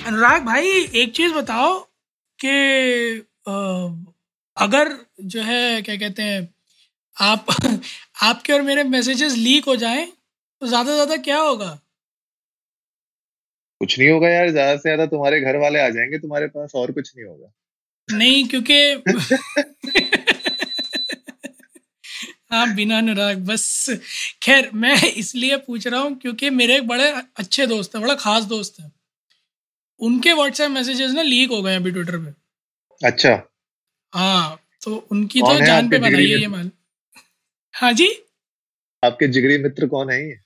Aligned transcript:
अनुराग 0.00 0.44
भाई 0.44 0.68
एक 0.96 1.12
चीज़ 1.16 1.32
बताओ 1.34 1.78
कि 2.38 2.50
अगर 4.56 4.88
जो 5.26 5.42
है 5.42 5.82
क्या 5.82 5.96
कहते 5.96 6.22
हैं 6.22 6.48
आप 7.16 7.46
आपके 8.24 8.52
और 8.52 8.62
मेरे 8.62 8.84
मैसेजेस 8.86 9.34
लीक 9.38 9.64
हो 9.64 9.76
जाएँ 9.76 10.06
तो 10.62 10.66
ज़्यादा 10.66 10.92
ज़्यादा 10.94 11.16
क्या 11.18 11.38
होगा? 11.40 11.78
कुछ 13.80 13.98
नहीं 13.98 14.10
होगा 14.10 14.28
यार 14.28 14.50
ज़्यादा 14.50 14.76
से 14.76 14.82
ज़्यादा 14.82 15.06
तुम्हारे 15.06 15.40
घर 15.40 15.56
वाले 15.56 15.80
आ 15.80 15.88
जाएँगे 15.90 16.18
तुम्हारे 16.18 16.46
पास 16.48 16.72
और 16.74 16.92
कुछ 16.92 17.12
नहीं 17.16 17.26
होगा। 17.26 17.52
नहीं 18.08 18.46
क्योंकि 18.48 19.02
हाँ 22.52 22.74
बिना 22.74 22.98
अनुराग 22.98 23.38
बस। 23.46 23.86
खैर 24.42 24.70
मैं 24.76 24.94
इसलिए 25.12 25.56
पूछ 25.58 25.86
रहा 25.86 26.00
हूँ 26.00 26.14
क्योंकि 26.18 26.50
मेरे 26.52 26.76
एक 26.76 26.86
बड़े 26.88 27.10
अच्छे 27.36 27.66
दोस्त 27.66 27.94
हैं 27.96 28.02
बड़ा 28.04 28.14
खास 28.16 28.44
दोस्त 28.46 28.80
है। 28.80 28.90
उनके 30.00 30.32
व्हाट्सएप 30.32 30.70
मैसेजेस 30.70 31.10
ना 31.12 31.22
लीक 31.22 31.50
हो 31.50 31.62
गए 31.62 31.76
अभी 31.76 31.90
ट्विटर 31.90 32.18
पे। 32.18 32.32
अच्छा। 33.06 33.48
हाँ 34.14 34.60
तो 34.84 35.08
उनकी 35.10 35.40
तो 35.40 35.66
जान 35.66 35.88
पे 35.88 35.98
बनाइए 35.98 36.16
जिगरी 36.16 36.40
ये 36.40 36.46
माल। 36.46 36.70
हाँ 37.72 37.92
जी? 37.92 38.24
आपके 39.04 39.28
जिगरी 39.28 39.58
मित्र 39.58 39.86
कौन 39.86 40.10
है 40.10 40.28
ये? 40.28 40.40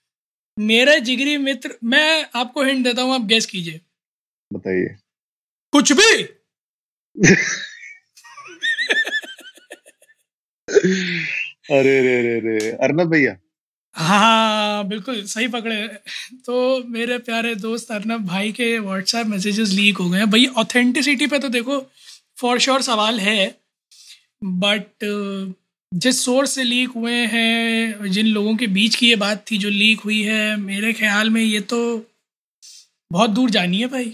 मेरा 0.58 0.98
जिगरी 0.98 1.36
मित्र 1.38 1.78
मैं 1.84 2.26
आपको 2.34 2.62
हिंट 2.62 2.84
देता 2.84 3.02
हूँ 3.02 3.14
आप 3.14 3.20
गेस 3.20 3.46
कीजिए। 3.46 3.80
बताइए। 4.52 4.96
कुछ 5.72 5.92
भी? 5.92 6.22
अरे 11.70 12.00
रे 12.02 12.22
रे 12.22 12.40
रे 12.40 12.70
अर्नब 12.70 13.10
भैया। 13.10 13.36
हाँ 13.94 14.86
बिल्कुल, 14.88 15.22
सही 15.24 15.48
पकड़े। 15.48 15.76
तो 16.46 16.82
मेरे 16.88 17.18
प्यारे 17.18 17.54
दोस्त 17.56 17.90
अर्नब 17.92 18.24
भाई 18.26 18.52
के 18.52 18.78
व्हाट्सएप 18.78 19.26
मैसेजेस 19.26 19.70
लीक 19.70 19.98
हो 19.98 20.08
गए 20.10 20.18
हैं। 20.18 20.30
भाई 20.30 20.46
ऑथेंटिसिटी 20.58 21.26
पे 21.26 21.38
तो 21.38 21.48
देखो 21.48 21.78
फॉर 22.38 22.58
श्योर 22.58 22.82
सवाल 22.82 23.20
है 23.20 23.46
बट 24.42 25.04
जिस 25.92 26.24
सोर्स 26.24 26.50
से 26.50 26.62
लीक 26.64 26.90
हुए 26.90 27.12
हैं, 27.12 28.10
जिन 28.10 28.26
लोगों 28.26 28.56
के 28.56 28.66
बीच 28.68 28.94
की 28.94 29.08
ये 29.08 29.16
बात 29.16 29.44
थी 29.50 29.58
जो 29.58 29.68
लीक 29.70 30.00
हुई 30.00 30.22
है, 30.22 30.56
मेरे 30.56 30.92
ख्याल 30.92 31.30
में 31.30 31.42
ये 31.42 31.60
तो 31.62 32.06
बहुत 33.10 33.30
दूर 33.30 33.50
जानी 33.50 33.80
है 33.80 33.86
भाई। 33.88 34.12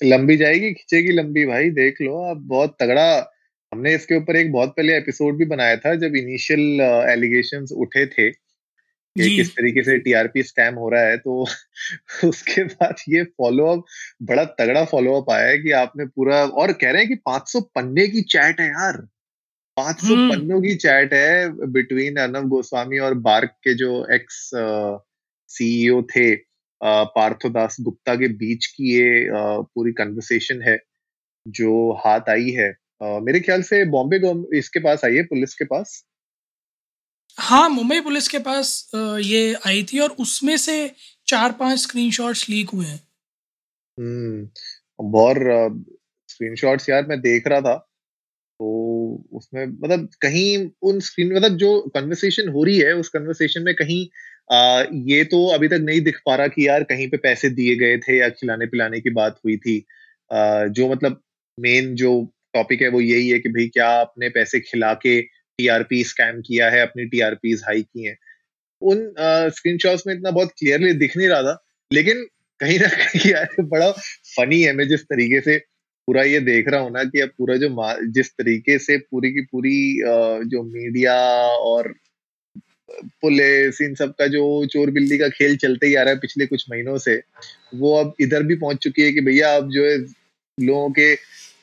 लंबी 0.00 0.36
जाएगी, 0.36 0.72
खिंचेगी 0.72 1.12
लंबी 1.12 1.44
भाई, 1.46 1.70
देख 1.72 2.00
लो, 2.00 2.22
आप 2.24 2.36
बहुत 2.36 2.76
तगड़ा 2.80 3.32
हमने 3.76 3.94
इसके 3.94 4.14
ऊपर 4.14 4.36
एक 4.36 4.52
बहुत 4.52 4.68
पहले 4.68 4.96
एपिसोड 4.96 5.36
भी 5.36 5.44
बनाया 5.44 5.76
था 5.76 5.94
जब 5.94 6.16
इनिशियल 6.16 6.80
एलिगेशंस 7.10 7.72
उठे 7.72 8.06
थे 8.06 8.30
कि 8.30 9.36
किस 9.36 9.50
तरीके 9.50 9.82
से 9.82 9.98
टीआरपी 9.98 10.42
स्कैम 10.42 10.74
हो 10.74 10.88
रहा 10.88 11.02
है 11.02 11.16
तो 11.16 11.46
उसके 12.24 12.64
बाद 12.64 12.94
ये 13.08 13.22
फॉलो 13.24 13.66
अप 13.66 13.84
बड़ा 14.22 14.44
तगड़ा 14.44 14.84
फॉलो 14.84 15.20
अप 15.20 15.30
आया 15.30 15.46
है 15.46 15.58
कि 15.58 15.70
आपने 15.70 16.04
पूरा 16.06 16.44
और 16.44 16.72
कह 16.72 16.90
रहे 16.90 17.02
हैं 17.02 17.08
कि 17.08 17.14
500 17.14 17.60
पन्ने 17.74 18.06
की 18.08 18.22
चैट 18.22 18.60
है 18.60 18.66
यार। 18.66 18.96
500 19.76 20.14
हम्म। 20.14 20.30
पन्नों 20.30 20.60
की 20.62 20.74
चैट 20.74 21.14
है 21.14 21.66
बिटवीन 21.66 22.16
अर्नब 22.16 22.48
गोस्वामी 22.48 22.98
और 22.98 23.14
बार्क 23.14 23.50
के 23.50 23.74
जो 23.74 24.06
एक्स 24.14 24.50
सीईओ 25.48 26.02
थे 26.02 26.34
अ, 26.34 27.04
पार्थोदास 27.04 27.76
गुप्ता 27.80 28.14
के 28.14 28.28
बीच 28.28 28.66
की 28.66 28.94
ये 28.94 29.24
अ, 29.28 29.60
पूरी 29.74 29.92
कन्वर्सेशन 29.92 30.62
है 30.62 30.78
जो 31.48 31.92
हाथ 31.92 32.20
आई 32.28 32.50
है। 32.50 32.74
मेरे 33.00 33.40
ख्याल 33.40 33.62
से 33.62 33.84
बॉम्बे 33.84 34.18
इसके 34.58 34.80
पास 34.80 35.04
आई 35.04 35.14
है 35.14 35.22
पुलिस 35.22 35.54
के 35.54 35.64
पास। 35.64 36.02
हाँ 37.38 37.68
मुंबई 37.68 38.00
पुलिस 38.00 38.28
के 38.28 38.38
पास 38.38 38.90
ये 38.94 39.54
आई 39.66 39.82
थी 39.82 39.98
और 39.98 40.10
उसमें 40.20 40.56
से 40.56 40.76
चार 41.26 41.52
पाँच 41.52 41.78
स्क्रीनशॉट्स 41.78 42.48
लीक 42.50 42.70
हुए 42.70 42.86
हैं। 42.86 43.00
हम्म 43.98 45.08
और 45.14 45.38
स्क्रीनशॉट्स 46.28 46.88
यार 46.90 47.06
मैं 47.06 47.20
देख 47.20 47.46
रहा 47.46 47.60
था 47.60 47.74
तो 48.60 48.68
उसमें 49.32 49.66
मतलब 49.66 50.08
कहीं 50.20 50.70
उन 50.82 51.00
स्क्रीन 51.00 51.34
मतलब 51.34 51.56
जो 51.56 51.80
कन्वर्सेशन 51.94 52.48
हो 52.48 52.64
रही 52.64 52.78
है 52.78 52.92
उस 52.92 53.08
कन्वर्सेशन 53.08 53.62
में 53.62 53.74
कहीं 53.74 54.06
आ, 54.52 54.84
ये 54.92 55.24
तो 55.24 55.46
अभी 55.46 55.68
तक 55.68 55.80
नहीं 55.82 56.00
दिख 56.00 56.20
पा 56.26 56.34
रहा 56.36 56.46
कि 56.46 56.66
यार 56.68 56.84
कहीं 56.84 57.08
पे 57.10 57.16
पैसे 57.16 57.48
दिए 57.50 57.76
गए 57.76 57.96
थे 57.98 58.18
या 58.18 58.28
खिलाने 58.28 58.66
पिलाने 58.66 59.00
की 59.00 59.10
बात 59.10 59.40
हुई 59.44 59.56
थी। 59.56 59.78
आ, 60.32 60.64
जो 60.66 60.88
मतलब 60.88 61.22
मेन 61.58 61.94
जो 61.94 62.12
टॉपिक 62.56 62.82
है 62.82 62.88
वो 62.88 63.00
यही 63.00 63.28
है 63.28 63.38
कि 63.38 63.48
भाई 63.48 63.66
क्या 63.74 63.88
आपने 64.00 64.28
पैसे 64.30 64.60
खिला 64.60 64.92
के 64.96 65.20
टीआरपी 65.22 66.02
स्कैम 66.04 66.40
किया 66.46 66.70
है, 66.70 66.80
अपनी 66.80 67.04
टीआरपीज 67.06 67.62
हाई 67.66 67.82
की 67.82 68.06
हैं। 68.06 68.16
उन 68.82 68.98
स्क्रीनशॉट्स 69.56 70.06
में 70.06 70.14
इतना 70.14 70.30
बहुत 70.30 70.50
क्लियरली 70.58 70.92
दिख 70.94 71.16
नहीं 71.16 71.28
रहा 71.28 71.42
था, 71.42 71.62
लेकिन 71.90 72.26
कहीं 72.60 72.78
ना 72.80 72.88
कहीं 72.88 73.30
यार 73.32 73.62
बड़ा 73.62 73.90
फनी 74.36 74.60
है 74.62 74.72
मैं 74.72 74.88
जिस 74.88 75.02
तरीके 75.04 75.40
से 75.40 75.56
पूरा 76.08 76.22
ये 76.22 76.40
देख 76.40 76.68
रहा 76.68 76.80
हूँ 76.80 76.90
ना 76.92 77.02
कि 77.04 77.20
अब 77.20 77.28
पूरा 77.38 77.56
जो 77.56 77.68
जिस 78.12 78.28
तरीके 78.32 78.78
से 78.78 78.96
पूरी 79.00 79.30
की 79.32 79.40
पूरी 79.52 79.78
जो 80.50 80.62
मीडिया 80.64 81.14
और 81.70 81.92
पुलिस, 83.22 83.80
इन 83.82 83.94
सब 83.94 84.12
का 84.18 84.26
जो 84.26 84.44
चोर 84.72 84.90
बिल्ली 84.90 85.18
का 85.18 85.28
खेल 85.28 85.56
चलते 85.56 85.86
ही 85.86 85.94
आ 85.94 86.02
रहा 86.02 86.14
है 86.14 86.18
पिछले 86.20 86.46
कुछ 86.46 86.64
महीनों 86.70 86.96
से, 86.98 87.20
वो 87.74 87.96
अब 87.96 88.14
इधर 88.20 88.42
भी 88.42 88.56
पहुँच 88.56 88.78
चुकी 88.82 89.02
है 89.02 89.12
कि 89.12 89.20
भैया 89.20 89.54
अब 89.56 89.70
जो 89.70 89.84
है 89.86 89.96
लोगों 90.58 90.90
के 90.90 91.14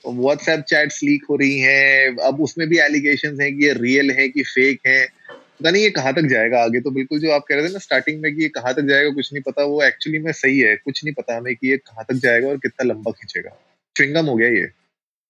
व्हाट्सएप 0.06 0.64
चैट्स 0.70 1.02
लीक 1.04 1.26
हो 1.30 1.36
रही 1.36 1.60
हैं, 1.60 2.16
अब 2.18 2.42
उसमें 2.42 2.68
भी 2.70 2.78
एलिगेशंस 2.80 3.40
हैं 3.42 3.56
कि 3.58 3.66
ये 3.66 3.74
रियल 3.74 4.12
है 4.12 4.28
कि 4.30 4.44
फेक 4.46 4.80
है। 4.88 5.06
पता 5.30 5.70
नहीं 5.70 5.84
ये 5.84 5.90
कहाँ 5.92 6.14
तक 6.14 6.28
जाएगा 6.30 6.64
आगे 6.64 6.80
तो 6.82 6.92
बिल्कुल 6.92 7.20
जो 7.20 7.32
आप 7.32 7.46
कह 7.50 7.56
रहे 7.56 7.68
थे 7.68 7.74
ना 7.74 7.80
स्टार्टिंग 7.80 8.22
में 8.22 8.34
कि 8.36 8.42
ये 8.44 8.50
कहाँ 8.50 8.74
तक 8.74 8.82
जाएगा, 8.84 9.10
कुछ 9.12 9.34
नहीं 9.34 9.44
पता, 9.44 9.64
वो 9.64 9.84
एक्चुअली 9.84 10.20
में 10.20 10.32
सही 10.34 10.60
है, 10.60 10.76
कुछ 10.78 11.04
नहीं 11.04 11.14
पता 11.14 11.38
हमें 11.38 11.56
कि 11.56 11.70
ये 11.70 11.78
कहाँ 11.80 12.06
तक 12.10 12.20
जाएगा 12.24 12.48
और 12.48 12.58
कितना 12.58 12.94
लंबा 12.94 13.12
खींचेगा। 13.12 13.58
च्विंगम 13.96 14.26
हो 14.26 14.36
गया 14.36 14.50
ये। 14.50 14.72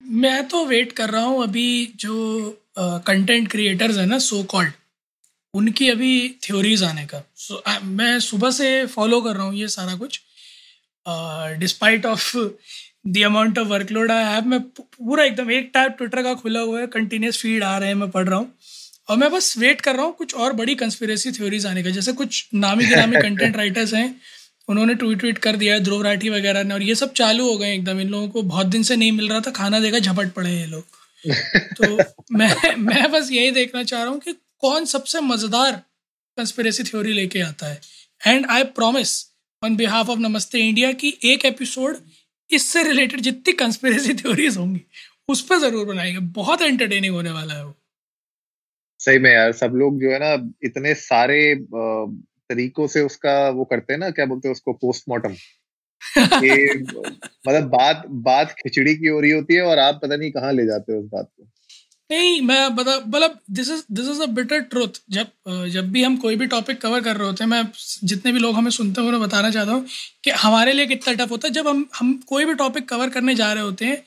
मैं 0.01 0.47
तो 0.47 0.66
वेट 0.66 0.91
कर 0.91 1.09
रहा 1.09 1.23
हूँ 1.23 1.44
अभी 1.44 1.94
जो 1.95 2.16
कंटेंट 2.79 3.50
क्रिएटर्स 3.51 3.97
है 3.97 4.06
ना 4.06 4.17
सो 4.19 4.44
कॉल्ड 4.51 4.72
उनकी 5.53 5.89
अभी 5.89 6.13
थ्योरीज 6.44 6.83
आने 6.83 7.06
का। 7.06 7.23
सो 7.38 7.62
मैं 7.88 8.19
सुबह 8.22 8.51
से 8.51 8.85
फॉलो 8.88 9.22
कर 9.22 9.35
रहा 9.35 9.44
हूँ 9.44 9.56
ये 9.56 9.67
सारा 9.69 9.95
कुछ 9.95 10.19
despite 11.59 12.06
of 12.06 12.35
the 13.05 13.23
amount 13.25 13.59
of 13.59 13.67
workload 13.67 14.11
I 14.11 14.23
have 14.25 14.45
मैं 14.47 14.59
पूरा 14.61 15.23
एकदम 15.23 15.51
एक 15.51 15.69
टैब 15.73 15.91
ट्विटर 15.91 16.21
का 16.23 16.33
खुला 16.33 16.59
हुआ 16.59 16.79
है 16.79 16.87
कंटिन्यूस 16.87 17.41
फ़ीड 17.41 17.63
आ 17.63 17.77
रहे 17.77 17.89
हैं 17.89 17.95
मैं 17.95 18.09
पढ़ 18.11 18.27
रहा 18.29 18.39
हूँ। 18.39 18.51
और 19.09 19.17
मैं 19.17 19.29
बस 19.31 19.57
वेट 19.57 19.81
कर 19.81 19.95
रहा 19.95 20.05
हूँ 20.05 20.13
कुछ 20.15 20.35
और 20.35 20.53
बड़ी 20.53 20.75
कंस्पिरेसी 20.75 21.31
थ्योरीज 21.31 21.65
आने 21.65 21.83
का 21.83 21.89
जैसे 21.89 22.13
कुछ 22.13 22.47
नामी 22.53 22.85
गिरामी 22.85 23.21
कंटेंट 23.21 23.57
राइटर्स 23.57 23.93
हैं 23.93 24.15
उन्होंने 24.69 24.93
ट्वीट 24.95 25.19
ट्वीट 25.19 25.37
कर 25.37 25.55
दिया 25.55 25.73
है 25.73 25.79
ध्रुव 25.79 26.01
राठी 26.01 26.29
वगैरह 26.29 26.63
ने 26.63 26.73
और 26.73 26.83
ये 26.83 26.95
सब 26.95 27.13
चालू 27.13 27.49
हो 27.49 27.57
गए 27.57 27.73
एकदम 27.73 27.99
इन 27.99 28.09
लोगों 28.09 28.27
को 28.29 28.41
बहुत 28.43 28.67
दिन 28.67 28.83
से 28.83 28.95
नहीं 28.95 29.11
मिल 29.11 29.29
रहा 29.29 29.39
था 29.39 29.51
खाना 29.51 29.79
देगा 29.79 29.99
झपट 29.99 30.31
पड़े 30.33 30.51
ये 30.51 30.65
लोग। 30.65 30.83
तो 31.77 31.97
मैं 32.31 32.75
मैं 32.77 33.11
बस 33.11 33.29
यही 33.31 33.51
देखना 33.51 33.83
चाह 33.83 34.03
रहा 34.03 34.11
हूँ 34.11 34.19
कि 34.19 34.33
कौन 34.61 34.85
सबसे 34.85 35.21
मज़ेदार 35.21 35.71
कंस्पिरेसी 36.37 36.83
थ्योरी 36.83 37.13
लेके 37.13 37.41
आता 37.41 37.67
है। 37.67 37.79
And 38.21 38.45
I 38.51 38.63
promise 38.77 39.15
on 39.61 39.75
behalf 39.75 40.09
of 40.09 40.19
Namaste 40.19 40.59
India 40.59 40.91
की 40.93 41.13
एक 41.25 41.45
एपिसोड 41.45 41.97
इससे 42.55 42.83
रिलेटेड 42.83 43.19
जितनी 43.19 43.53
कंस्पिरेसी 43.53 44.13
थ्योरीज 44.13 44.57
होंगी 44.57 44.81
उस 45.29 45.41
पर 45.41 45.59
ज़रूर 45.59 45.85
बनाएँगे। 45.85 46.19
बहुत 46.19 46.61
एंटरटेनिंग 46.61 47.15
होने 47.15 47.31
वाला 47.31 47.53
है 47.53 47.65
वो। 47.65 47.75
सही 49.00 49.19
में 49.19 49.31
यार 49.31 49.51
सब 49.51 49.71
लोग 49.75 50.00
जो 50.01 50.11
है 50.11 50.19
ना 50.19 50.51
इतने 50.63 50.94
सारे 50.95 51.55
तरीकों 52.50 52.88
से 52.88 53.01
उसका 53.01 53.50
वो 53.50 53.65
करते 53.65 53.94
हैं 53.94 54.00
ना 54.00 54.09
क्या 54.09 54.25
बोलते 54.25 54.47
हैं 54.47 54.53
उसको 54.53 54.73
पोस्टमार्टम 54.73 55.35
मतलब 57.47 57.63
बात 57.63 58.03
बात 58.09 58.51
खिचड़ी 58.51 58.95
की 58.95 59.07
हो 59.07 59.19
रही 59.19 59.31
होती 59.31 59.56
है 59.56 59.61
और 59.61 59.79
आप 59.79 59.99
पता 60.03 60.15
नहीं 60.15 60.31
कहाँ 60.31 60.53
ले 60.53 60.65
जाते 60.65 60.94
हो 60.94 60.99
उस 60.99 61.06
बात 61.06 61.29
को। 61.38 61.47
नहीं 62.09 62.41
मैं 62.41 62.75
बता 62.75 62.95
मतलब 63.07 63.39
this 63.51 63.69
is 63.71 63.83
this 63.91 64.07
is 64.07 64.21
a 64.21 64.25
bitter 64.38 64.59
truth 64.71 65.00
जब 65.09 65.27
जब 65.67 65.91
भी 65.91 66.03
हम 66.03 66.17
कोई 66.17 66.35
भी 66.35 66.45
टॉपिक 66.47 66.81
कवर 66.81 67.01
कर 67.01 67.15
रहे 67.17 67.27
होते 67.27 67.44
हैं 67.44 67.50
मैं 67.51 67.63
जितने 68.03 68.31
भी 68.31 68.39
लोग 68.39 68.55
हमें 68.55 68.69
सुनते 68.71 69.01
हैं 69.01 69.07
उन्हें 69.07 69.21
बताना 69.23 69.50
चाहता 69.51 69.71
हूँ 69.71 69.85
कि 70.23 70.31
हमारे 70.44 70.73
लिए 70.73 70.85
कितना 70.88 71.13
टफ 71.13 71.31
होता 71.31 71.47
है। 71.47 71.53
जब 71.53 71.67
हम 71.67 71.85
हम 71.95 72.13
कोई 72.27 72.45
भी 72.45 72.53
टॉपिक 72.53 72.88
कवर 72.89 73.09
करने 73.09 73.35
जा 73.35 73.51
रहे 73.53 73.63
होते 73.63 73.85
हैं 73.85 74.03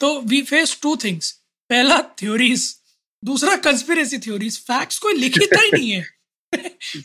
तो 0.00 0.20
वी 0.22 0.42
फेस 0.42 0.78
टू 0.82 0.96
थिंग्स 0.96 1.30
पहला 1.70 2.00
थ्योरीज 2.20 2.74
दूसरा 3.22 3.56
कंस्पिरेसी 3.56 4.18
थ्योरीज 4.18 4.58
फैक्ट्स 4.62 4.98
कोई 4.98 5.14
लिखता 5.14 5.60
ही 5.60 5.70
नहीं 5.72 5.90
है। 5.90 6.04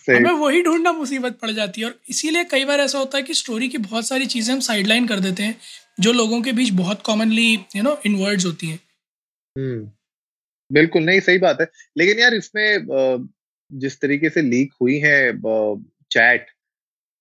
हमें 0.09 0.31
वही 0.31 0.61
ढूंढना 0.61 0.91
मुसीबत 0.91 1.37
पड़ 1.41 1.51
जाती 1.51 1.81
है। 1.81 1.87
और 1.87 1.99
इसीलिए 2.09 2.43
कई 2.43 2.65
बार 2.65 2.79
ऐसा 2.79 2.97
होता 2.99 3.17
है 3.17 3.23
कि 3.23 3.33
स्टोरी 3.33 3.69
की 3.69 3.77
बहुत 3.87 4.07
सारी 4.07 4.25
चीज़ें 4.25 4.53
हम 4.53 4.59
साइडलाइन 4.59 5.07
कर 5.07 5.19
देते 5.19 5.43
हैं 5.43 5.55
जो 5.99 6.13
लोगों 6.13 6.41
के 6.41 6.51
बीच 6.51 6.69
बहुत 6.75 7.01
commonly 7.01 7.53
you 7.75 7.83
know 7.83 7.99
in 8.05 8.15
words 8.15 8.45
होती 8.45 8.67
हैं। 8.67 8.79
हम्म। 9.55 9.91
बिल्कुल 10.71 11.03
नहीं 11.05 11.19
सही 11.21 11.37
बात 11.39 11.61
है। 11.61 11.67
लेकिन 11.95 12.19
यार 12.19 12.33
इसमें 12.35 13.27
जिस 13.71 13.99
तरीके 14.01 14.29
से 14.29 14.41
लीक 14.43 14.73
हुई 14.81 14.97
है 14.99 15.15
चैट 16.11 16.45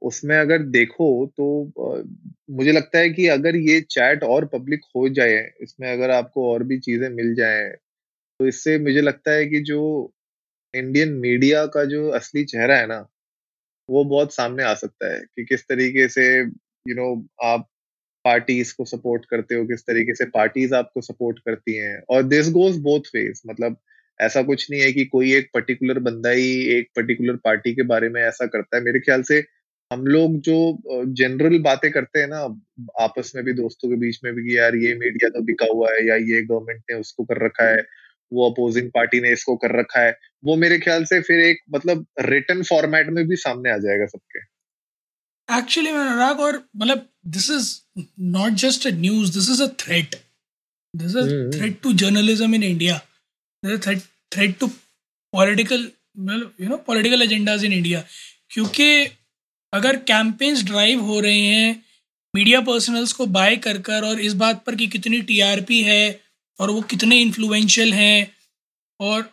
उसमें 0.03 0.37
अगर 0.39 0.63
देखो 0.71 1.09
तो 1.39 1.47
मुझे 2.53 2.73
लगता 2.73 2.99
है 2.99 3.11
कि 3.11 3.27
अगर 3.31 3.57
ये 3.59 3.81
चैट 3.91 4.25
और 4.25 4.47
पब्लिक 4.55 4.81
हो 4.97 5.09
जाए 5.11 5.37
इसमें 5.63 5.93
अगर 5.93 6.11
आपको 6.13 6.53
और 6.53 6.65
भी 6.65 6.79
चीज़ें 6.81 7.09
मिल 7.13 7.35
जाए 7.37 7.69
तो 8.41 8.47
इससे 8.49 8.79
मुझे 8.81 9.03
लगता 9.03 9.33
है 9.33 9.47
कि 9.47 9.61
जो 9.65 9.81
इंडियन 10.75 11.13
मीडिया 11.21 11.67
का 11.69 11.85
जो 11.87 12.09
असली 12.13 12.45
चेहरा 12.47 12.77
है 12.77 12.87
ना 12.89 13.07
वो 13.89 14.05
बहुत 14.07 14.35
सामने 14.35 14.65
आ 14.65 14.75
सकता 14.77 15.13
है। 15.15 15.21
कि 15.27 15.45
किस 15.47 15.63
तरीके 15.65 16.09
से 16.11 16.27
यू 16.39 16.49
you 16.87 16.97
नो 16.97 17.05
know, 17.07 17.27
आप 17.45 17.69
पार्टीज़ 18.25 18.75
को 18.79 18.85
सपोर्ट 18.87 19.25
करते 19.31 19.55
हो, 19.55 19.65
किस 19.67 19.83
तरीके 19.83 20.15
से 20.15 20.25
पार्टीज़ 20.31 20.75
आपको 20.75 21.01
सपोर्ट 21.01 21.39
करती 21.47 21.77
हैं? 21.77 22.01
और 22.11 22.23
दिस 22.25 22.51
गोज 22.53 22.77
बोथ 22.81 23.15
वेज 23.15 23.41
मतलब 23.49 23.77
ऐसा 24.21 24.43
कुछ 24.43 24.67
नहीं 24.71 24.81
है 24.81 24.93
कि 24.93 25.05
कोई 25.07 25.35
एक 25.35 25.49
पर्टिकुलर 25.55 25.99
बंदा 26.01 26.31
ही 26.31 26.51
एक 26.77 26.89
पर्टिकुलर 26.97 27.37
पार्टी 27.45 27.75
के 27.75 27.83
बारे 27.85 28.09
में 28.09 28.21
ऐसा 28.23 28.47
करता 28.47 28.77
है। 28.77 28.83
मेरे 28.85 29.01
ख्याल 29.01 29.23
से 29.23 29.39
हम 29.91 30.05
लोग 30.07 30.37
जो 30.41 30.57
जनरल 31.15 31.59
बातें 31.63 31.91
करते 31.93 32.21
हैं 32.21 32.29
ना, 32.29 32.41
आपस 33.01 33.33
में 33.37 33.45
भी, 33.45 33.53
दोस्तों 33.55 33.89
के 33.91 33.97
बीच 33.97 34.19
में 34.25 34.33
भी 34.35 34.57
यार 34.59 34.77
ये 34.77 34.95
मीडिया 34.97 35.29
तो 35.31 35.43
बिका 35.45 35.67
हुआ 35.73 35.91
है 35.93 36.07
या 36.09 36.17
ये 36.17 36.43
गवर्नमेंट 36.45 36.83
ने 36.91 36.97
उसको 36.97 37.25
कर 37.25 37.45
रखा 37.47 37.71
है, 37.71 37.83
वो 38.33 38.51
अपोजिंग 38.51 38.91
पार्टी 38.95 39.21
ने 39.21 39.33
इसको 39.33 39.57
कर 39.57 39.79
रखा 39.79 40.01
है। 40.01 40.15
वो 40.45 40.57
मेरे 40.57 40.79
ख्याल 40.79 41.05
से 41.05 41.21
फिर 41.23 41.41
एक 41.41 41.61
मतलब 41.75 42.07
रिटर्न 42.27 42.63
फॉर्मेट 42.65 43.09
में 43.11 43.27
भी 43.29 43.37
सामने 43.39 43.71
आ 43.71 43.77
जाएगा 43.79 44.07
सबके। 44.07 44.41
एक्चुअली 45.51 45.93
मैं 45.93 46.01
अनुराग 46.01 46.41
और 46.41 46.63
मतलब 46.77 47.07
this 47.27 47.51
is 47.51 47.71
not 48.33 48.53
just 48.65 48.87
a 48.87 48.91
news 48.97 49.33
this 49.33 49.51
is 49.51 49.63
a 49.63 49.67
threat 49.81 50.15
this 50.95 51.17
is 51.17 51.59
threat 51.59 51.81
to 51.83 51.93
journalism 51.95 52.55
in 52.55 52.63
India 52.63 52.99
threat 53.63 54.59
to 54.61 54.67
political 55.33 55.91
you 56.61 56.69
know 56.69 56.77
political 56.87 57.23
agendas 57.23 57.65
in 57.65 57.73
India 57.73 58.05
क्योंकि 58.51 58.91
अगर 59.73 59.97
कैंपेन्स 60.05 60.65
ड्राइव 60.65 61.01
हो 61.01 61.21
रहे 61.21 61.39
हैं 61.39 61.83
मीडिया 62.35 62.61
पर्सनल्स 62.61 63.13
को 63.13 63.27
bye 63.27 63.57
कर 63.57 63.79
कर 63.83 64.05
और 64.05 64.21
इस 64.21 64.33
बात 64.35 64.65
पर 64.65 64.75
कि 64.75 64.87
कितनी 64.87 65.21
टीआरपी 65.23 65.83
है 65.83 66.21
और 66.59 66.71
वो 66.71 66.81
कितने 66.91 67.21
इन्फ्लुएंशियल 67.21 67.93
हैं 67.95 68.31
और 69.01 69.31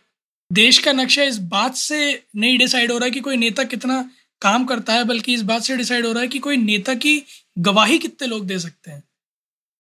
देश 0.52 0.78
का 0.80 0.92
नक्शा 0.92 1.24
इस 1.24 1.38
बात 1.48 1.76
से 1.76 2.00
नहीं 2.36 2.58
डिसाइड 2.58 2.92
हो 2.92 2.98
रहा 2.98 3.06
है 3.06 3.12
कि 3.12 3.20
कोई 3.20 3.38
नेता 3.38 3.64
कितना 3.64 4.00
काम 4.42 4.66
करता 4.66 4.94
है, 4.94 5.04
बल्कि 5.04 5.34
इस 5.34 5.42
बात 5.42 5.62
से 5.62 5.78
डिसाइड 5.78 6.06
हो 6.06 6.12
रहा 6.12 6.22
है 6.22 6.28
कि 6.28 6.40
कोई 6.40 6.58
नेता 6.58 6.94
की 6.96 7.24
गवाही 7.60 7.98
कितने 7.98 8.28
लोग 8.28 8.46
दे 8.48 8.60
सकते 8.60 8.92
हैं? 8.92 9.04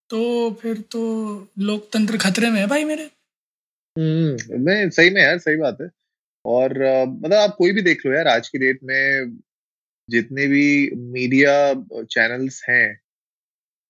तो 0.09 0.51
फिर 0.61 0.77
तो 0.91 1.01
लोकतंत्र 1.59 2.17
खतरे 2.17 2.49
में 2.49 2.59
है 2.59 2.67
भाई 2.67 2.83
मेरे। 2.85 3.03
हम्म 3.95 4.63
मैं 4.65 4.89
सही 4.89 5.09
में 5.09 5.21
यार, 5.21 5.37
सही 5.37 5.55
बात 5.55 5.77
है। 5.81 5.89
और 6.45 6.71
मतलब 7.07 7.33
आप 7.33 7.55
कोई 7.57 7.71
भी 7.71 7.81
देख 7.81 8.05
लो 8.05 8.13
यार, 8.13 8.27
आज 8.27 8.47
की 8.47 8.57
डेट 8.57 8.79
में 8.83 9.37
जितने 10.09 10.47
भी 10.47 10.91
मीडिया 10.95 11.73
चैनल्स 12.03 12.63
हैं, 12.69 12.99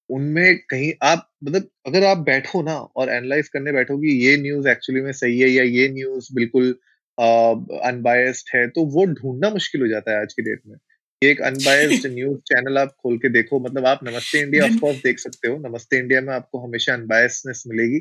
उनमें 0.09 0.57
कहीं 0.57 0.93
आप 1.03 1.31
मतलब 1.43 1.69
अगर 1.85 2.03
आप 2.03 2.17
बैठो 2.17 2.61
ना 2.61 2.75
और 2.75 3.09
एनालाइज 3.09 3.47
करने 3.47 3.71
बैठो 3.71 3.97
कि 3.97 4.07
ये 4.25 4.37
न्यूज़ 4.37 4.67
एक्चुअली 4.67 5.01
में 5.01 5.11
सही 5.11 5.39
है 5.39 5.49
या 5.49 5.63
ये 5.63 5.87
न्यूज़ 5.89 6.29
बिल्कुल 6.33 6.75
अनबायस्ड 7.17 8.49
है 8.55 8.67
तो 8.69 8.85
वो 8.93 9.05
ढूंढना 9.13 9.49
मुश्किल 9.51 9.81
हो 9.81 9.87
जाता 9.87 10.11
है 10.11 10.21
आज 10.21 10.33
की 10.33 10.41
डेट 10.43 10.61
में। 10.67 10.77
एक 11.21 11.41
अनबायस्ड 11.43 12.05
न्यूज़ 12.07 12.37
चैनल 12.47 12.77
आप 12.77 12.95
खोल 13.03 13.17
के 13.17 13.29
देखो 13.31 13.59
मतलब 13.59 13.85
आप 13.87 13.99
नमस्ते 14.03 14.39
इंडिया 14.39 14.65
ऑफ़ 14.65 14.79
कोर्स 14.79 14.97
देख 15.03 15.19
सकते 15.19 15.47
हो। 15.47 15.57
नमस्ते 15.59 15.97
इंडिया 15.99 16.21
में 16.21 16.33
आपको 16.33 16.59
हमेशा 16.67 16.93
अनबायसनेस 16.93 17.63
मिलेगी। 17.67 17.99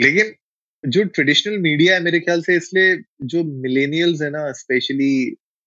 लेकिन 0.00 0.32
जो 0.84 1.04
ट्रेडिशनल 1.06 1.58
मीडिया 1.58 1.94
है 1.94 2.00
मेरे 2.02 2.20
ख्याल 2.20 2.42
से 2.42 2.56
इसलिए 2.56 2.96
जो 3.24 3.42
मिलेनियल्स 3.62 4.22
है 4.22 4.30
ना 4.30 4.50
स्पेशली 4.54 5.12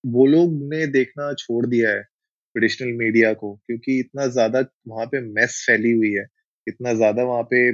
वो 0.03 0.25
लोग 0.27 0.53
ने 0.73 0.85
देखना 0.89 1.33
छोड़ 1.35 1.65
दिया 1.67 1.89
है 1.89 2.01
ट्रेडिशनल 2.01 2.93
मीडिया 2.97 3.33
को 3.33 3.53
क्योंकि 3.57 3.99
इतना 3.99 4.27
ज़्यादा 4.29 4.63
वहाँ 4.87 5.05
पे 5.07 5.21
मेस 5.31 5.63
फैली 5.67 5.91
हुई 5.91 6.11
है। 6.13 6.25
इतना 6.67 6.93
ज़्यादा 6.93 7.23
वहाँ 7.23 7.43
पे 7.53 7.71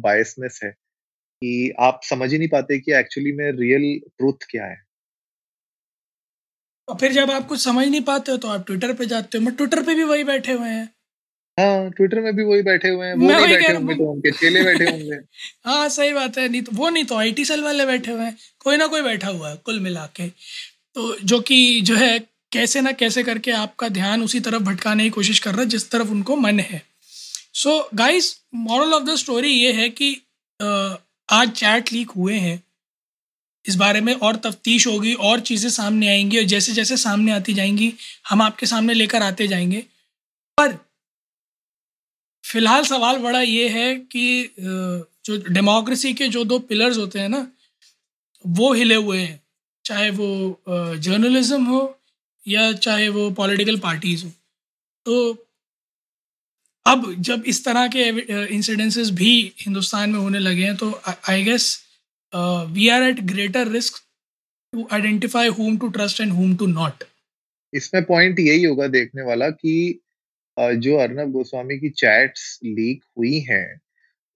बायसनेस 0.00 0.60
है। 0.64 0.72
कि 1.42 1.72
आप 1.80 2.00
समझ 2.04 2.32
ही 2.32 2.38
नहीं 2.38 2.48
पाते 2.48 2.78
कि 2.78 2.92
एक्चुअली 2.92 3.32
में 3.32 3.50
रियल 3.52 4.10
ट्रूथ 4.18 4.46
क्या 4.50 4.64
है। 4.64 4.86
और 6.88 6.96
फिर 6.96 7.12
जब 7.12 7.30
आप 7.30 7.46
कुछ 7.46 7.60
समझ 7.60 7.86
नहीं 7.88 8.00
पाते 8.00 8.32
हो 8.32 8.38
तो 8.38 8.48
आप 8.48 8.66
ट्विटर 8.66 8.92
पे 8.92 9.06
जाते 9.06 9.38
हो। 9.38 9.44
मैं 9.44 9.54
ट्विटर 9.56 9.82
पे 9.82 9.94
भी 9.94 10.04
वही 10.04 10.24
बैठे 10.24 10.52
हुए 10.52 10.68
हैं। 10.68 10.88
हाँ 11.60 11.90
ट्विटर 11.90 12.20
में 12.20 12.36
भी 12.36 12.44
वही 12.44 12.62
बैठे 12.62 12.88
हुए 12.88 13.06
हैं। 13.06 13.14
वो 13.14 13.26
नहीं 13.26 13.46
बैठे 13.48 13.72
होंगे 13.72 13.94
तो 13.94 14.12
उनके 14.12 14.30
चेले 14.30 14.62
बैठे 14.64 14.84
होंगे। 14.84 15.16
हाँ 15.64 15.88
सही 15.88 16.12
बात 16.12 16.38
है। 16.38 16.48
नहीं 16.48 16.62
तो 16.62 16.72
वो 16.72 16.88
नहीं 16.90 17.04
तो 17.04 17.16
आईटी 17.16 17.44
सेल 17.44 17.62
वाले 17.62 17.86
बैठे 17.86 18.12
हुए 18.12 18.22
हैं। 18.22 18.36
कोई 18.60 18.76
ना 18.76 18.86
कोई 18.86 19.02
बैठा 19.02 19.28
हुआ 19.28 19.50
है 19.50 19.56
कुल 19.56 19.80
मिला 19.80 20.06
के। 20.06 20.28
तो 20.94 21.16
जो 21.18 21.40
कि 21.40 21.80
जो 21.80 21.96
है 21.96 22.18
कैसे 22.52 22.80
ना 22.80 22.92
कैसे 22.92 23.22
करके 23.22 23.50
आपका 23.50 23.88
ध्यान 23.88 24.22
उसी 24.22 24.40
तरफ़ 24.40 24.62
भटकाने 24.62 25.04
की 25.04 25.10
कोशिश 25.10 25.38
कर 25.38 25.50
रहा 25.50 25.60
है 25.60 25.66
जिस 25.66 25.90
तरफ़ 25.90 26.08
उनको 26.08 26.36
मन 26.36 26.60
है। 26.60 26.82
So 27.54 27.88
guys 27.94 28.40
moral 28.54 28.94
of 28.94 29.04
the 29.04 29.16
story 29.16 29.48
ये 29.48 29.72
है 29.72 29.88
कि 29.90 30.22
आज 31.28 31.50
चैट 31.50 31.92
लीक 31.92 32.10
हुए 32.10 32.34
हैं। 32.34 32.62
इस 33.64 33.74
बारे 33.76 34.00
में 34.00 34.12
और 34.14 34.36
तफ्तीश 34.36 34.86
होगी, 34.86 35.14
और 35.14 35.40
चीज़ें 35.40 35.68
सामने 35.70 36.08
आएँगी, 36.08 36.38
और 36.38 36.44
जैसे 36.44 36.72
जैसे 36.72 36.96
सामने 36.96 37.32
आती 37.32 37.54
जाएँगी, 37.54 37.92
हम 38.28 38.42
आपके 38.42 38.66
सामने 38.66 38.94
लेकर 38.94 39.22
आते 39.22 39.48
जाएँगे। 39.48 39.80
पर 40.58 40.76
फ़िलहाल 42.44 42.84
सवाल 42.84 43.18
बड़ा 43.18 43.40
ये 43.40 43.68
है 43.68 43.94
कि 43.96 44.54
जो 44.58 45.36
डेमोक्रेसी 45.48 46.12
के 46.14 46.28
जो 46.28 46.44
दो 46.44 46.58
पिलर्स 46.60 46.96
होते 46.98 47.18
हैं 47.18 47.28
ना, 47.28 47.46
वो 48.44 48.72
हिले 48.74 48.94
हुए 48.94 49.18
हैं। 49.18 49.40
चाहे 49.84 50.10
वो 50.10 50.60
जर्नलिज्म 50.68 51.64
हो, 51.64 51.98
या 52.44 52.72
चाहे 52.72 53.08
वो 53.08 53.30
पॉलिटिकल 53.30 53.78
पार्टीज़ 53.78 54.24
हो। 54.24 54.30
तो 55.06 55.45
अब 56.86 57.14
जब 57.18 57.44
इस 57.46 57.64
तरह 57.64 57.86
के 57.96 58.08
इंसिडेंसेस 58.54 59.10
भी 59.10 59.30
हिंदुस्तान 59.60 60.10
में 60.10 60.18
होने 60.18 60.38
लगे 60.38 60.64
हैं 60.64 60.76
तो 60.76 60.90
I 61.28 61.42
guess 61.44 61.64
we 62.72 62.88
are 62.88 63.02
at 63.02 63.20
greater 63.20 63.68
risk 63.68 64.02
to 64.72 64.88
identify 64.92 65.48
whom 65.48 65.78
to 65.78 65.88
trust 65.88 66.20
and 66.20 66.32
whom 66.32 66.56
to 66.56 66.66
not 66.66 67.04
इसमें 67.74 68.02
पॉइंट 68.04 68.38
यही 68.40 68.64
होगा 68.64 68.86
देखने 68.86 69.22
वाला 69.22 69.48
कि 69.50 70.00
जो 70.56 70.96
अर्नब 70.96 71.32
गोस्वामी 71.32 71.78
की 71.78 71.90
चैट्स 71.90 72.58
लीक 72.64 73.04
हुई 73.18 73.38
हैं 73.40 73.80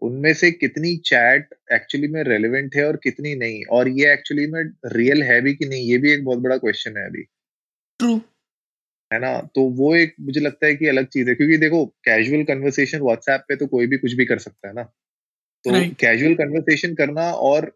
उनमें 0.02 0.32
से 0.34 0.50
कितनी 0.50 0.96
चैट 0.96 1.54
एक्चुअली 1.72 2.08
में 2.08 2.22
रेलिवेंट 2.24 2.76
है 2.76 2.84
और 2.86 2.96
कितनी 2.96 3.34
नहीं? 3.34 3.64
और 3.70 3.88
ये 3.88 4.12
एक्चुअली 4.12 4.46
में 4.46 4.62
रियल 4.92 5.22
है 5.22 5.40
भी 5.40 5.54
कि 5.54 5.66
नहीं? 5.66 5.82
ये 5.90 5.98
भी 5.98 6.12
एक 6.12 6.24
बहुत 6.24 6.38
बड़ा 6.38 6.56
क्वेश्चन 6.56 6.96
है 6.96 7.06
अभी। 7.06 7.22
ट्रू 8.00 8.20
है 9.10 9.18
ना? 9.20 9.38
तो 9.54 9.62
वो 9.72 9.94
एक 9.96 10.14
मुझे 10.22 10.40
लगता 10.40 10.66
है 10.66 10.74
कि 10.76 10.86
अलग 10.88 11.06
चीज़ 11.08 11.28
है 11.28 11.34
क्योंकि 11.34 11.56
देखो 11.58 11.84
कैजुअल 12.04 12.42
कन्वर्सेशन 12.44 13.00
व्हाट्सएप 13.00 13.44
पे 13.48 13.56
तो 13.56 13.66
कोई 13.68 13.86
भी 13.86 13.98
कुछ 13.98 14.12
भी 14.14 14.24
कर 14.26 14.38
सकता 14.40 14.68
है 14.68 14.74
ना? 14.74 14.82
तो 15.64 15.72
कैजुअल 16.00 16.34
कन्वर्सेशन 16.36 16.94
करना 16.96 17.30
और 17.44 17.66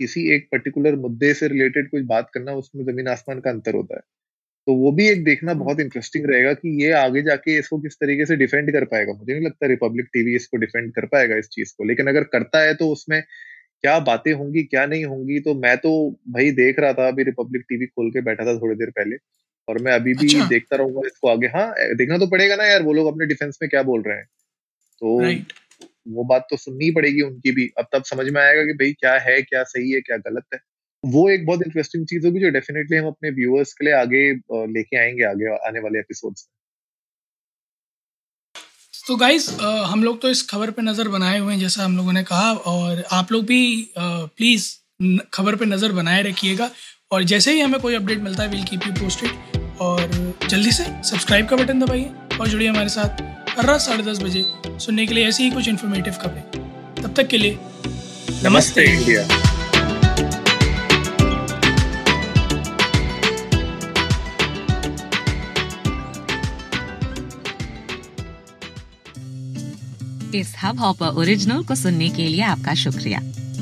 किसी 0.00 0.22
एक 0.34 0.48
पर्टिकुलर 0.52 0.96
मुद्दे 0.98 1.32
से 1.34 1.48
रिलेटेड 1.48 1.90
कुछ 1.90 2.02
बात 2.06 2.30
करना 2.34 2.52
उसमें 2.54 2.84
ज़मीन 2.86 3.08
आसमान 3.08 3.40
का 3.40 3.50
अंतर 3.50 3.74
होता 3.74 3.96
है। 3.96 4.02
तो 4.66 4.74
वो 4.76 4.92
भी 4.92 5.08
एक 5.08 5.24
देखना 5.24 5.54
बहुत 5.54 5.80
इंटरेस्टिंग 5.80 6.26
रहेगा 6.30 6.52
कि 6.54 6.70
ये 6.84 6.92
आगे 6.94 7.22
जाके 7.22 7.58
इसको 7.58 7.78
किस 7.80 7.94
तरीके 7.96 8.26
से 8.26 8.36
डिफेंड 8.36 8.72
कर 8.72 8.84
पाएगा। 8.86 9.12
मुझे 9.14 9.32
नहीं 9.34 9.46
लगता 9.46 9.66
रिपब्लिक 9.68 10.06
टीवी 10.14 10.34
इसको 10.36 10.56
डिफेंड 10.58 10.92
कर 10.94 11.06
पाएगा 11.08 11.36
इस 11.38 11.48
चीज़ 11.52 11.74
को 11.78 11.84
लेकिन 11.84 12.08
अगर 12.08 12.24
करता 12.34 12.62
है 12.62 12.74
तो 12.74 12.88
उसमें 12.92 13.22
क्या 13.84 13.98
बातें 14.02 14.32
होंगी 14.34 14.64
क्या 14.64 14.86
नहीं 14.86 15.04
होंगी 15.06 15.40
तो 15.40 15.54
मैं 15.56 15.76
तो 15.78 15.92
भाई 16.30 16.50
देख 16.54 16.80
रहा 16.80 16.92
था 16.94 17.08
अभी 17.08 17.24
रिपब्लिक 17.24 17.62
टीवी 17.70 17.86
खोल 17.86 18.10
के 18.10 18.20
बैठा 18.22 18.46
था 18.46 18.58
थोड़ी 18.60 18.76
देर 18.76 18.90
पहले। 18.92 19.16
और 19.68 19.78
मैं 19.82 19.92
अभी 19.92 20.14
भी 20.14 20.26
अच्छा। 20.26 20.46
देखता 20.48 20.76
रहूँगा 20.76 21.06
इसको 21.06 21.28
आगे। 21.28 21.46
हाँ 21.48 21.72
देखना 21.96 22.18
तो 22.18 22.26
पड़ेगा 22.28 22.56
ना 22.56 22.64
यार 22.64 22.82
वो 22.82 22.92
लोग 22.92 23.06
अपने 23.06 23.26
डिफेंस 23.26 23.58
में 23.62 23.68
क्या 23.70 23.82
बोल 23.84 24.02
रहे 24.02 24.16
हैं। 24.16 24.26
तो 25.02 25.20
right. 25.22 25.52
वो 26.08 26.24
बात 26.26 26.46
तो 26.50 26.56
सुननी 26.58 26.90
पड़ेगी 26.92 27.22
उनकी 27.22 27.52
भी। 27.52 27.70
अब 27.78 27.86
तब 27.92 28.02
समझ 28.04 28.26
में 28.28 28.40
आएगा 28.42 28.62
कि 28.62 28.72
भाई 28.74 28.92
क्या 28.94 29.12
है 29.20 29.40
क्या 29.42 29.62
सही 29.66 29.90
है 29.90 30.00
क्या 30.00 30.16
गलत 30.26 30.44
है। 30.54 30.60
वो 31.04 31.28
एक 31.30 31.46
बहुत 31.46 31.62
इंटरेस्टिंग 31.62 32.06
चीज़ 32.06 32.26
होगी 32.26 32.40
जो 32.40 32.50
डेफिनेटली 32.50 32.96
हम 32.96 33.06
अपने 33.06 33.30
व्यूअर्स 33.32 33.72
के 33.72 33.84
लिए 33.84 33.94
आगे 33.94 34.30
लेके 34.72 34.98
आएँगे 34.98 35.24
आगे 35.26 35.56
आने 35.68 35.80
वाले 35.80 35.98
एपिसोड्स 35.98 36.48
तो 38.94 39.16
गाइज़ 39.16 39.50
हम 39.86 40.04
लोग 40.04 40.20
तो 40.20 40.28
इस 40.30 40.42
खबर 40.50 40.70
पे 40.70 40.82
नज़र 40.82 41.08
बनाए 41.08 41.38
हुए 41.38 41.52
हैं 41.52 41.60
जैसा 41.60 41.84
हम 41.84 41.96
लोगों 41.96 42.12
ने 42.12 42.22
कहा 42.24 42.52
और 42.52 43.02
आप 43.12 43.32
लोग 43.32 43.44
भी 43.46 43.90
प्लीज़ 43.98 44.68
खबर 45.32 45.56
पे 45.56 45.64
नज़र 45.66 45.92
बनाए 45.92 46.22
रखिएगा। 46.22 46.70
और 47.14 47.22
जैसे 47.22 47.52
ही 47.52 47.60
हमें 47.60 47.80
कोई 47.80 47.94
अपडेट 47.94 48.18
मिलता 48.20 48.42
है 48.42 48.48
विल 48.48 48.62
कीप 48.64 48.86
यू 48.86 48.92
पोस्टेड 48.92 49.60
और 49.80 50.00
जल्दी 50.48 50.70
से 50.72 50.84
सब्सक्राइब 50.84 51.46
का 51.46 51.56
बटन 51.56 51.80
दबाइए 51.80 52.10
और 52.40 52.48
जुड़िए 52.48 52.68
हमारे 52.68 52.88
साथ 52.88 53.22
हर 53.58 53.66
रात 53.66 53.80
साढ़े 53.80 54.02
दस 54.02 54.18
बजे 54.22 54.44
सुनने 54.84 55.06
के 55.06 55.14
लिए 55.14 55.28
ऐसी 55.28 55.42
ही 55.42 55.50
कुछ 55.50 55.68
इन्फॉर्मेटिव 55.68 56.14
खबरें। 56.22 56.42
तब 57.02 57.14
तक 57.16 57.28
के 57.28 57.38
लिए 57.38 57.58
नमस्ते 58.44 58.84
इंडिया। 58.84 59.22
इस 70.34 70.54
हब 70.62 70.80
हॉपर 70.80 71.20
ओरिजिनल 71.20 71.62
को 71.64 71.74
सुनने 71.74 72.08
के 72.08 72.28
लिए 72.28 72.42
आपका 72.42 72.74
शुक्रिया। 72.74 73.20